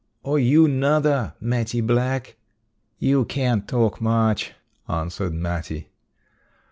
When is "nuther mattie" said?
0.67-1.79